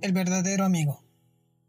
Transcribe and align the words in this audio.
El 0.00 0.12
verdadero 0.12 0.64
amigo. 0.64 1.02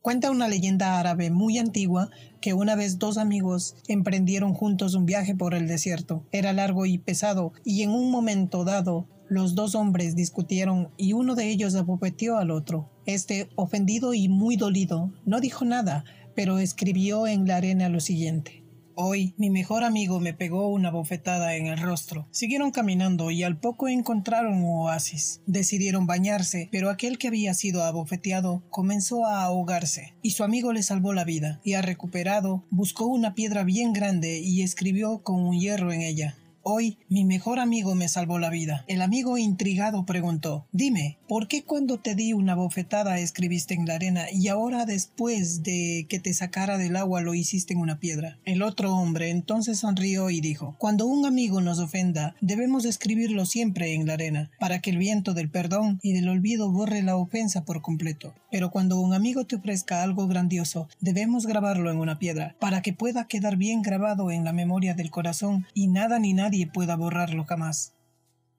Cuenta 0.00 0.30
una 0.30 0.48
leyenda 0.48 0.98
árabe 0.98 1.30
muy 1.30 1.58
antigua 1.58 2.08
que 2.40 2.54
una 2.54 2.74
vez 2.74 2.98
dos 2.98 3.18
amigos 3.18 3.76
emprendieron 3.86 4.54
juntos 4.54 4.94
un 4.94 5.04
viaje 5.04 5.34
por 5.34 5.52
el 5.52 5.68
desierto. 5.68 6.24
Era 6.32 6.54
largo 6.54 6.86
y 6.86 6.96
pesado 6.96 7.52
y 7.64 7.82
en 7.82 7.90
un 7.90 8.10
momento 8.10 8.64
dado 8.64 9.06
los 9.28 9.54
dos 9.54 9.74
hombres 9.74 10.16
discutieron 10.16 10.88
y 10.96 11.12
uno 11.12 11.34
de 11.34 11.50
ellos 11.50 11.74
abofeteó 11.74 12.38
al 12.38 12.50
otro. 12.50 12.88
Este, 13.04 13.50
ofendido 13.56 14.14
y 14.14 14.30
muy 14.30 14.56
dolido, 14.56 15.12
no 15.26 15.40
dijo 15.40 15.66
nada, 15.66 16.06
pero 16.34 16.58
escribió 16.58 17.26
en 17.26 17.46
la 17.46 17.56
arena 17.56 17.90
lo 17.90 18.00
siguiente. 18.00 18.63
Hoy 18.96 19.34
mi 19.36 19.50
mejor 19.50 19.84
amigo 19.84 20.20
me 20.20 20.34
pegó 20.34 20.68
una 20.68 20.90
bofetada 20.90 21.56
en 21.56 21.66
el 21.66 21.78
rostro. 21.78 22.26
Siguieron 22.30 22.70
caminando 22.70 23.30
y 23.30 23.42
al 23.42 23.58
poco 23.58 23.88
encontraron 23.88 24.62
un 24.62 24.86
oasis. 24.86 25.40
Decidieron 25.46 26.06
bañarse, 26.06 26.68
pero 26.70 26.90
aquel 26.90 27.18
que 27.18 27.28
había 27.28 27.54
sido 27.54 27.84
abofeteado 27.84 28.62
comenzó 28.70 29.26
a 29.26 29.44
ahogarse 29.44 30.14
y 30.22 30.30
su 30.30 30.44
amigo 30.44 30.72
le 30.72 30.82
salvó 30.82 31.12
la 31.12 31.24
vida 31.24 31.60
y 31.64 31.74
recuperado 31.76 32.64
buscó 32.70 33.06
una 33.06 33.34
piedra 33.34 33.64
bien 33.64 33.92
grande 33.92 34.38
y 34.38 34.62
escribió 34.62 35.22
con 35.22 35.40
un 35.40 35.58
hierro 35.58 35.92
en 35.92 36.02
ella. 36.02 36.36
Hoy 36.66 36.96
mi 37.10 37.26
mejor 37.26 37.58
amigo 37.58 37.94
me 37.94 38.08
salvó 38.08 38.38
la 38.38 38.48
vida. 38.48 38.86
El 38.88 39.02
amigo 39.02 39.36
intrigado 39.36 40.06
preguntó 40.06 40.64
Dime, 40.72 41.18
¿por 41.28 41.46
qué 41.46 41.62
cuando 41.62 41.98
te 41.98 42.14
di 42.14 42.32
una 42.32 42.54
bofetada 42.54 43.18
escribiste 43.18 43.74
en 43.74 43.84
la 43.84 43.96
arena 43.96 44.30
y 44.32 44.48
ahora 44.48 44.86
después 44.86 45.62
de 45.62 46.06
que 46.08 46.18
te 46.18 46.32
sacara 46.32 46.78
del 46.78 46.96
agua 46.96 47.20
lo 47.20 47.34
hiciste 47.34 47.74
en 47.74 47.80
una 47.80 48.00
piedra? 48.00 48.38
El 48.46 48.62
otro 48.62 48.96
hombre 48.96 49.28
entonces 49.28 49.80
sonrió 49.80 50.30
y 50.30 50.40
dijo 50.40 50.74
Cuando 50.78 51.04
un 51.04 51.26
amigo 51.26 51.60
nos 51.60 51.80
ofenda, 51.80 52.34
debemos 52.40 52.86
escribirlo 52.86 53.44
siempre 53.44 53.92
en 53.92 54.06
la 54.06 54.14
arena, 54.14 54.50
para 54.58 54.80
que 54.80 54.88
el 54.88 54.96
viento 54.96 55.34
del 55.34 55.50
perdón 55.50 56.00
y 56.02 56.14
del 56.14 56.30
olvido 56.30 56.72
borre 56.72 57.02
la 57.02 57.16
ofensa 57.16 57.66
por 57.66 57.82
completo. 57.82 58.32
Pero 58.50 58.70
cuando 58.70 58.98
un 59.00 59.12
amigo 59.12 59.44
te 59.44 59.56
ofrezca 59.56 60.02
algo 60.02 60.28
grandioso, 60.28 60.88
debemos 60.98 61.44
grabarlo 61.46 61.90
en 61.90 61.98
una 61.98 62.18
piedra, 62.18 62.56
para 62.58 62.80
que 62.80 62.94
pueda 62.94 63.26
quedar 63.26 63.58
bien 63.58 63.82
grabado 63.82 64.30
en 64.30 64.44
la 64.44 64.54
memoria 64.54 64.94
del 64.94 65.10
corazón 65.10 65.66
y 65.74 65.88
nada 65.88 66.18
ni 66.18 66.32
nadie 66.32 66.53
pueda 66.66 66.96
borrarlo 66.96 67.44
jamás. 67.44 67.92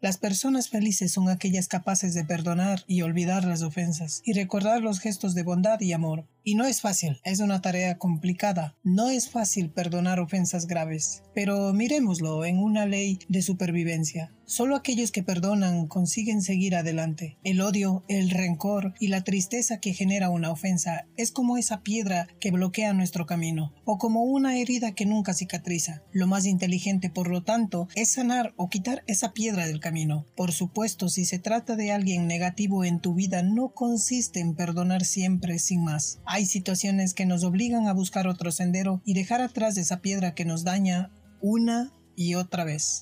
Las 0.00 0.16
personas 0.16 0.68
felices 0.68 1.10
son 1.10 1.28
aquellas 1.28 1.66
capaces 1.66 2.14
de 2.14 2.24
perdonar 2.24 2.84
y 2.86 3.02
olvidar 3.02 3.44
las 3.44 3.62
ofensas 3.62 4.22
y 4.24 4.32
recordar 4.32 4.80
los 4.80 5.00
gestos 5.00 5.34
de 5.34 5.42
bondad 5.42 5.80
y 5.80 5.92
amor. 5.92 6.24
Y 6.44 6.54
no 6.54 6.64
es 6.64 6.80
fácil, 6.80 7.20
es 7.24 7.40
una 7.40 7.60
tarea 7.60 7.98
complicada. 7.98 8.76
No 8.82 9.10
es 9.10 9.28
fácil 9.28 9.70
perdonar 9.70 10.20
ofensas 10.20 10.66
graves. 10.66 11.22
Pero 11.34 11.72
miremoslo 11.72 12.44
en 12.44 12.58
una 12.58 12.86
ley 12.86 13.18
de 13.28 13.42
supervivencia. 13.42 14.32
Solo 14.48 14.76
aquellos 14.76 15.12
que 15.12 15.22
perdonan 15.22 15.88
consiguen 15.88 16.40
seguir 16.40 16.74
adelante. 16.74 17.36
El 17.44 17.60
odio, 17.60 18.02
el 18.08 18.30
rencor 18.30 18.94
y 18.98 19.08
la 19.08 19.22
tristeza 19.22 19.78
que 19.78 19.92
genera 19.92 20.30
una 20.30 20.50
ofensa 20.50 21.06
es 21.18 21.32
como 21.32 21.58
esa 21.58 21.82
piedra 21.82 22.28
que 22.40 22.50
bloquea 22.50 22.94
nuestro 22.94 23.26
camino, 23.26 23.74
o 23.84 23.98
como 23.98 24.22
una 24.22 24.56
herida 24.56 24.92
que 24.92 25.04
nunca 25.04 25.34
cicatriza. 25.34 26.02
Lo 26.12 26.26
más 26.26 26.46
inteligente, 26.46 27.10
por 27.10 27.28
lo 27.28 27.42
tanto, 27.42 27.88
es 27.94 28.12
sanar 28.12 28.54
o 28.56 28.70
quitar 28.70 29.04
esa 29.06 29.34
piedra 29.34 29.66
del 29.66 29.80
camino. 29.80 30.24
Por 30.34 30.52
supuesto, 30.52 31.10
si 31.10 31.26
se 31.26 31.38
trata 31.38 31.76
de 31.76 31.92
alguien 31.92 32.26
negativo 32.26 32.84
en 32.84 33.00
tu 33.00 33.12
vida, 33.12 33.42
no 33.42 33.74
consiste 33.74 34.40
en 34.40 34.54
perdonar 34.54 35.04
siempre 35.04 35.58
sin 35.58 35.84
más. 35.84 36.20
Hay 36.30 36.44
situaciones 36.44 37.14
que 37.14 37.24
nos 37.24 37.42
obligan 37.42 37.88
a 37.88 37.94
buscar 37.94 38.26
otro 38.26 38.52
sendero 38.52 39.00
y 39.06 39.14
dejar 39.14 39.40
atrás 39.40 39.78
esa 39.78 40.02
piedra 40.02 40.34
que 40.34 40.44
nos 40.44 40.62
daña 40.62 41.10
una 41.40 41.90
y 42.16 42.34
otra 42.34 42.64
vez. 42.64 43.00